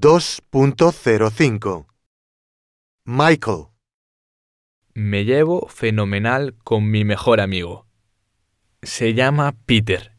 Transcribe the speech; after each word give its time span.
2.05 0.00 1.86
Michael, 3.04 3.64
Me 4.94 5.24
llevo 5.24 5.66
fenomenal 5.66 6.54
con 6.62 6.88
mi 6.88 7.04
mejor 7.04 7.40
amigo. 7.40 7.84
Se 8.80 9.14
llama 9.14 9.56
Peter 9.66 10.12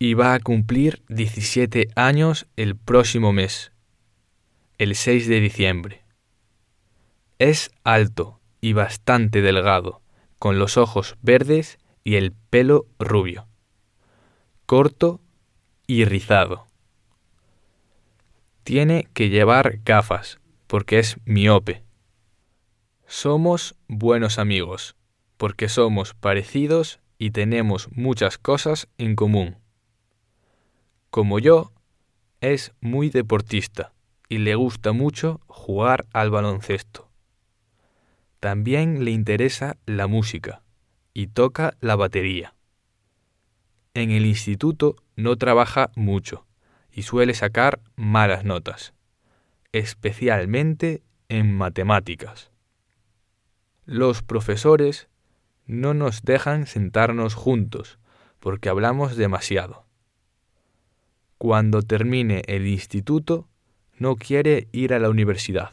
y 0.00 0.14
va 0.14 0.34
a 0.34 0.40
cumplir 0.40 1.04
17 1.10 1.90
años 1.94 2.48
el 2.56 2.74
próximo 2.76 3.32
mes, 3.32 3.70
el 4.78 4.96
6 4.96 5.28
de 5.28 5.38
diciembre. 5.38 6.04
Es 7.38 7.70
alto 7.84 8.40
y 8.60 8.72
bastante 8.72 9.42
delgado, 9.42 10.02
con 10.40 10.58
los 10.58 10.76
ojos 10.76 11.16
verdes 11.22 11.78
y 12.02 12.16
el 12.16 12.32
pelo 12.32 12.88
rubio, 12.98 13.46
corto 14.66 15.20
y 15.86 16.04
rizado. 16.04 16.69
Tiene 18.62 19.08
que 19.14 19.30
llevar 19.30 19.80
gafas 19.84 20.38
porque 20.66 20.98
es 20.98 21.16
miope. 21.24 21.82
Somos 23.06 23.74
buenos 23.88 24.38
amigos 24.38 24.94
porque 25.36 25.70
somos 25.70 26.12
parecidos 26.12 27.00
y 27.16 27.30
tenemos 27.30 27.88
muchas 27.92 28.36
cosas 28.36 28.88
en 28.98 29.16
común. 29.16 29.56
Como 31.08 31.38
yo, 31.38 31.72
es 32.42 32.72
muy 32.82 33.08
deportista 33.08 33.94
y 34.28 34.36
le 34.36 34.54
gusta 34.54 34.92
mucho 34.92 35.40
jugar 35.46 36.06
al 36.12 36.30
baloncesto. 36.30 37.08
También 38.38 39.04
le 39.04 39.12
interesa 39.12 39.78
la 39.86 40.06
música 40.06 40.62
y 41.14 41.28
toca 41.28 41.76
la 41.80 41.96
batería. 41.96 42.54
En 43.94 44.10
el 44.10 44.26
instituto 44.26 44.96
no 45.16 45.36
trabaja 45.36 45.90
mucho 45.96 46.46
y 46.92 47.02
suele 47.02 47.34
sacar 47.34 47.80
malas 47.96 48.44
notas, 48.44 48.94
especialmente 49.72 51.02
en 51.28 51.54
matemáticas. 51.54 52.50
Los 53.86 54.22
profesores 54.22 55.08
no 55.66 55.94
nos 55.94 56.22
dejan 56.22 56.66
sentarnos 56.66 57.34
juntos 57.34 57.98
porque 58.40 58.68
hablamos 58.68 59.16
demasiado. 59.16 59.84
Cuando 61.38 61.82
termine 61.82 62.42
el 62.46 62.66
instituto, 62.66 63.48
no 63.96 64.16
quiere 64.16 64.68
ir 64.72 64.92
a 64.92 64.98
la 64.98 65.10
universidad. 65.10 65.72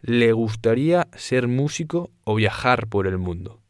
Le 0.00 0.32
gustaría 0.32 1.08
ser 1.14 1.46
músico 1.46 2.10
o 2.24 2.34
viajar 2.34 2.88
por 2.88 3.06
el 3.06 3.18
mundo. 3.18 3.60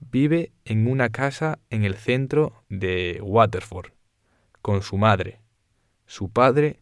Vive 0.00 0.52
en 0.64 0.88
una 0.88 1.10
casa 1.10 1.60
en 1.70 1.84
el 1.84 1.94
centro 1.94 2.64
de 2.68 3.20
Waterford, 3.22 3.92
con 4.62 4.82
su 4.82 4.96
madre, 4.96 5.40
su 6.06 6.30
padre 6.30 6.80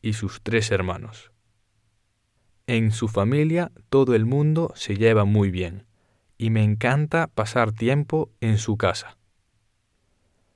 y 0.00 0.14
sus 0.14 0.40
tres 0.42 0.70
hermanos. 0.70 1.32
En 2.66 2.90
su 2.90 3.08
familia 3.08 3.70
todo 3.90 4.14
el 4.14 4.24
mundo 4.24 4.72
se 4.74 4.96
lleva 4.96 5.24
muy 5.24 5.50
bien 5.50 5.86
y 6.38 6.50
me 6.50 6.62
encanta 6.64 7.28
pasar 7.28 7.72
tiempo 7.72 8.30
en 8.40 8.58
su 8.58 8.76
casa. 8.76 9.16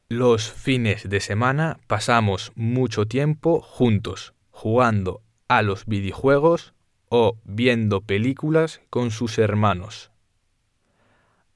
Los 0.09 0.51
fines 0.51 1.09
de 1.09 1.21
semana 1.21 1.79
pasamos 1.87 2.53
mucho 2.57 3.07
tiempo 3.07 3.61
juntos, 3.61 4.35
jugando 4.51 5.23
a 5.47 5.63
los 5.63 5.87
videojuegos 5.87 6.75
o 7.09 7.39
viendo 7.45 8.01
películas 8.01 8.81
con 8.91 9.11
sus 9.11 9.39
hermanos. 9.39 10.11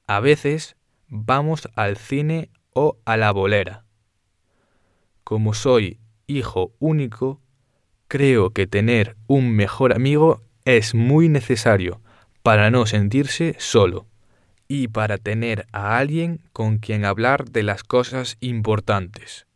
A 0.07 0.21
veces 0.21 0.77
vamos 1.09 1.69
al 1.75 1.97
cine 1.97 2.51
o 2.73 2.99
a 3.05 3.17
la 3.17 3.33
bolera. 3.33 3.84
Como 5.25 5.55
soy 5.55 5.99
hijo 6.27 6.75
único, 6.79 7.41
creo 8.09 8.51
que 8.51 8.67
tener 8.67 9.17
un 9.27 9.51
mejor 9.51 9.95
amigo 9.95 10.43
es 10.67 10.95
muy 10.95 11.31
necesario 11.31 12.03
para 12.43 12.71
no 12.71 12.85
sentirse 12.85 13.57
solo 13.59 14.07
y 14.69 14.89
para 14.89 15.17
tener 15.17 15.67
a 15.73 15.97
alguien 15.97 16.43
con 16.53 16.77
quien 16.77 17.07
hablar 17.07 17.51
de 17.51 17.63
las 17.63 17.83
cosas 17.83 18.37
importantes. 18.41 19.47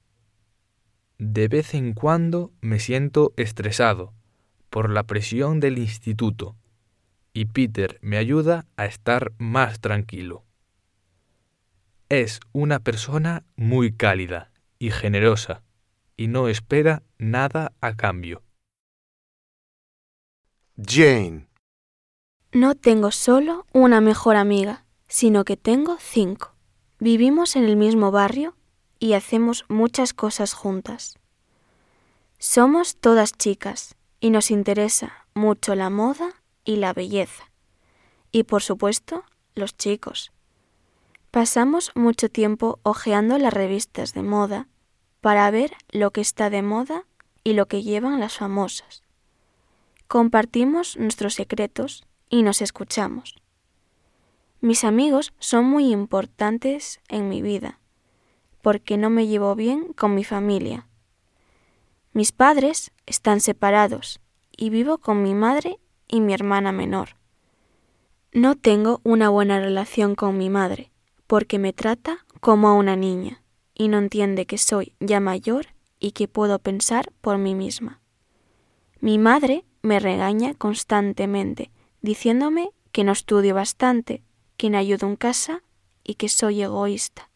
De 1.18 1.48
vez 1.48 1.74
en 1.74 1.92
cuando 1.92 2.50
me 2.62 2.78
siento 2.78 3.34
estresado 3.36 4.14
por 4.70 4.90
la 4.90 5.02
presión 5.02 5.60
del 5.60 5.76
instituto 5.78 6.56
y 7.34 7.44
Peter 7.46 7.98
me 8.00 8.16
ayuda 8.16 8.66
a 8.76 8.86
estar 8.86 9.32
más 9.36 9.80
tranquilo. 9.80 10.44
Es 12.08 12.40
una 12.52 12.78
persona 12.78 13.44
muy 13.56 13.92
cálida 13.92 14.50
y 14.78 14.90
generosa 14.90 15.62
y 16.16 16.28
no 16.28 16.48
espera 16.48 17.02
nada 17.18 17.72
a 17.80 17.96
cambio. 17.96 18.42
Jane, 20.76 21.48
No 22.52 22.74
tengo 22.74 23.10
solo 23.10 23.66
una 23.72 24.00
mejor 24.00 24.36
amiga, 24.36 24.84
sino 25.08 25.44
que 25.44 25.56
tengo 25.56 25.96
cinco. 26.00 26.54
Vivimos 27.00 27.56
en 27.56 27.64
el 27.64 27.76
mismo 27.76 28.10
barrio 28.10 28.56
y 28.98 29.14
hacemos 29.14 29.64
muchas 29.68 30.12
cosas 30.12 30.54
juntas. 30.54 31.18
Somos 32.38 32.96
todas 32.96 33.32
chicas 33.32 33.96
y 34.20 34.30
nos 34.30 34.50
interesa 34.50 35.26
mucho 35.34 35.74
la 35.74 35.90
moda 35.90 36.42
y 36.64 36.76
la 36.76 36.92
belleza. 36.92 37.50
Y 38.30 38.44
por 38.44 38.62
supuesto, 38.62 39.24
los 39.54 39.76
chicos. 39.76 40.32
Pasamos 41.30 41.92
mucho 41.94 42.30
tiempo 42.30 42.80
hojeando 42.84 43.36
las 43.36 43.52
revistas 43.52 44.14
de 44.14 44.22
moda 44.22 44.66
para 45.20 45.50
ver 45.50 45.72
lo 45.90 46.10
que 46.10 46.22
está 46.22 46.48
de 46.48 46.62
moda 46.62 47.04
y 47.44 47.52
lo 47.52 47.66
que 47.66 47.82
llevan 47.82 48.18
las 48.18 48.38
famosas. 48.38 49.02
Compartimos 50.06 50.96
nuestros 50.96 51.34
secretos 51.34 52.06
y 52.30 52.42
nos 52.42 52.62
escuchamos. 52.62 53.34
Mis 54.62 54.84
amigos 54.84 55.34
son 55.38 55.66
muy 55.66 55.92
importantes 55.92 57.00
en 57.08 57.28
mi 57.28 57.42
vida, 57.42 57.78
porque 58.62 58.96
no 58.96 59.10
me 59.10 59.26
llevo 59.26 59.54
bien 59.54 59.92
con 59.92 60.14
mi 60.14 60.24
familia. 60.24 60.88
Mis 62.14 62.32
padres 62.32 62.90
están 63.04 63.40
separados 63.40 64.18
y 64.56 64.70
vivo 64.70 64.96
con 64.96 65.22
mi 65.22 65.34
madre 65.34 65.78
y 66.08 66.22
mi 66.22 66.32
hermana 66.32 66.72
menor. 66.72 67.16
No 68.32 68.56
tengo 68.56 69.02
una 69.04 69.28
buena 69.28 69.60
relación 69.60 70.14
con 70.14 70.38
mi 70.38 70.48
madre, 70.48 70.90
porque 71.28 71.58
me 71.58 71.72
trata 71.72 72.24
como 72.40 72.68
a 72.68 72.72
una 72.72 72.96
niña 72.96 73.42
y 73.74 73.86
no 73.88 73.98
entiende 73.98 74.46
que 74.46 74.58
soy 74.58 74.94
ya 74.98 75.20
mayor 75.20 75.68
y 76.00 76.12
que 76.12 76.26
puedo 76.26 76.58
pensar 76.58 77.12
por 77.20 77.38
mí 77.38 77.54
misma. 77.54 78.00
Mi 79.00 79.18
madre 79.18 79.64
me 79.82 80.00
regaña 80.00 80.54
constantemente, 80.54 81.70
diciéndome 82.00 82.70
que 82.92 83.04
no 83.04 83.12
estudio 83.12 83.54
bastante, 83.54 84.22
que 84.56 84.70
no 84.70 84.78
ayudo 84.78 85.06
en 85.06 85.16
casa 85.16 85.62
y 86.02 86.14
que 86.14 86.28
soy 86.28 86.62
egoísta. 86.62 87.30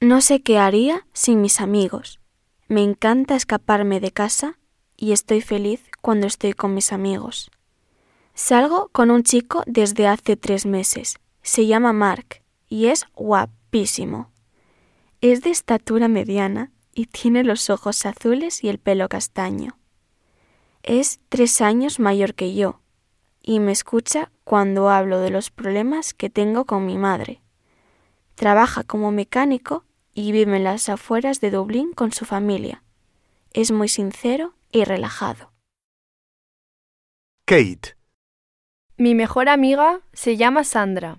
No 0.00 0.20
sé 0.20 0.42
qué 0.42 0.58
haría 0.58 1.06
sin 1.12 1.40
mis 1.40 1.60
amigos. 1.60 2.20
Me 2.68 2.82
encanta 2.82 3.34
escaparme 3.34 4.00
de 4.00 4.12
casa 4.12 4.58
y 4.96 5.12
estoy 5.12 5.40
feliz 5.40 5.82
cuando 6.02 6.26
estoy 6.26 6.52
con 6.52 6.74
mis 6.74 6.92
amigos. 6.92 7.50
Salgo 8.34 8.90
con 8.92 9.10
un 9.10 9.22
chico 9.22 9.62
desde 9.66 10.06
hace 10.06 10.36
tres 10.36 10.66
meses. 10.66 11.16
Se 11.42 11.66
llama 11.66 11.92
Mark 11.92 12.42
y 12.70 12.86
es 12.86 13.04
guapísimo. 13.14 14.30
Es 15.20 15.42
de 15.42 15.50
estatura 15.50 16.08
mediana 16.08 16.72
y 16.94 17.06
tiene 17.06 17.44
los 17.44 17.68
ojos 17.68 18.06
azules 18.06 18.64
y 18.64 18.70
el 18.70 18.78
pelo 18.78 19.08
castaño. 19.10 19.76
Es 20.82 21.20
tres 21.28 21.60
años 21.60 22.00
mayor 22.00 22.34
que 22.34 22.54
yo 22.54 22.80
y 23.42 23.60
me 23.60 23.72
escucha 23.72 24.30
cuando 24.44 24.88
hablo 24.88 25.20
de 25.20 25.30
los 25.30 25.50
problemas 25.50 26.14
que 26.14 26.30
tengo 26.30 26.64
con 26.64 26.86
mi 26.86 26.96
madre. 26.96 27.42
Trabaja 28.34 28.84
como 28.84 29.10
mecánico 29.10 29.84
y 30.14 30.32
vive 30.32 30.56
en 30.56 30.64
las 30.64 30.88
afueras 30.88 31.40
de 31.40 31.50
Dublín 31.50 31.92
con 31.92 32.12
su 32.12 32.24
familia. 32.24 32.82
Es 33.52 33.72
muy 33.72 33.88
sincero 33.88 34.54
y 34.70 34.84
relajado. 34.84 35.52
Kate, 37.44 37.96
Mi 38.96 39.14
mejor 39.14 39.48
amiga 39.48 40.02
se 40.12 40.36
llama 40.36 40.62
Sandra 40.62 41.18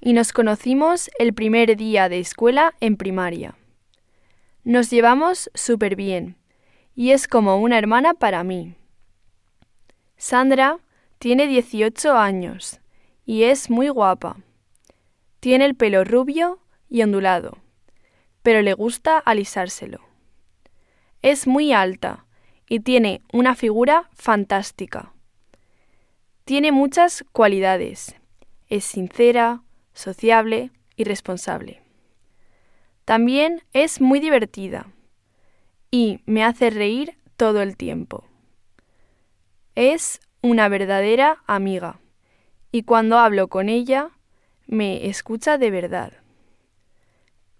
y 0.00 0.12
nos 0.12 0.32
conocimos 0.32 1.10
el 1.18 1.34
primer 1.34 1.76
día 1.76 2.08
de 2.08 2.20
escuela 2.20 2.74
en 2.80 2.96
primaria. 2.96 3.56
Nos 4.64 4.90
llevamos 4.90 5.50
súper 5.54 5.96
bien 5.96 6.36
y 6.94 7.10
es 7.10 7.28
como 7.28 7.58
una 7.58 7.78
hermana 7.78 8.14
para 8.14 8.44
mí. 8.44 8.74
Sandra 10.16 10.78
tiene 11.18 11.46
18 11.46 12.16
años 12.16 12.80
y 13.24 13.44
es 13.44 13.70
muy 13.70 13.88
guapa. 13.88 14.36
Tiene 15.40 15.64
el 15.64 15.74
pelo 15.74 16.04
rubio 16.04 16.60
y 16.88 17.02
ondulado, 17.02 17.58
pero 18.42 18.62
le 18.62 18.74
gusta 18.74 19.18
alisárselo. 19.18 20.00
Es 21.22 21.46
muy 21.46 21.72
alta 21.72 22.24
y 22.68 22.80
tiene 22.80 23.22
una 23.32 23.54
figura 23.54 24.08
fantástica. 24.12 25.12
Tiene 26.44 26.72
muchas 26.72 27.24
cualidades. 27.32 28.14
Es 28.68 28.84
sincera, 28.84 29.62
sociable 29.98 30.70
y 30.94 31.02
responsable. 31.02 31.82
También 33.04 33.62
es 33.72 34.00
muy 34.00 34.20
divertida 34.20 34.86
y 35.90 36.20
me 36.24 36.44
hace 36.44 36.70
reír 36.70 37.18
todo 37.36 37.62
el 37.62 37.76
tiempo. 37.76 38.24
Es 39.74 40.20
una 40.40 40.68
verdadera 40.68 41.42
amiga 41.46 41.98
y 42.70 42.84
cuando 42.84 43.18
hablo 43.18 43.48
con 43.48 43.68
ella 43.68 44.10
me 44.68 45.08
escucha 45.08 45.58
de 45.58 45.72
verdad. 45.72 46.12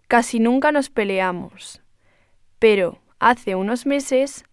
Casi 0.07 0.39
nunca 0.39 0.71
nos 0.71 0.91
peleamos, 0.91 1.83
pero 2.61 3.01
hace 3.19 3.57
unos 3.57 3.85
meses 3.85 4.45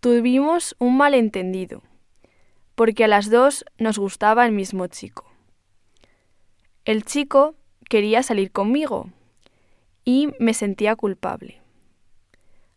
tuvimos 0.00 0.76
un 0.78 0.98
malentendido, 0.98 1.82
porque 2.74 3.04
a 3.04 3.08
las 3.08 3.30
dos 3.30 3.64
nos 3.78 3.98
gustaba 3.98 4.44
el 4.44 4.52
mismo 4.52 4.86
chico. 4.88 5.29
El 6.86 7.04
chico 7.04 7.54
quería 7.90 8.22
salir 8.22 8.52
conmigo 8.52 9.10
y 10.02 10.28
me 10.38 10.54
sentía 10.54 10.96
culpable. 10.96 11.60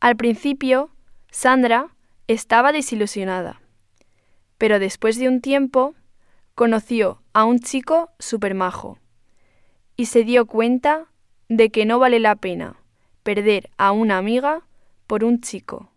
Al 0.01 0.17
principio, 0.17 0.89
Sandra 1.31 1.95
estaba 2.27 2.73
desilusionada, 2.73 3.61
pero 4.57 4.79
después 4.79 5.17
de 5.17 5.29
un 5.29 5.39
tiempo 5.39 5.95
conoció 6.53 7.21
a 7.31 7.45
un 7.45 7.59
chico 7.59 8.09
supermajo 8.19 8.99
y 9.95 10.07
se 10.07 10.25
dio 10.25 10.47
cuenta 10.47 11.07
de 11.47 11.69
que 11.69 11.85
no 11.85 11.97
vale 11.97 12.19
la 12.19 12.35
pena 12.35 12.75
perder 13.23 13.69
a 13.77 13.93
una 13.93 14.17
amiga 14.17 14.63
por 15.07 15.23
un 15.23 15.39
chico. 15.39 15.92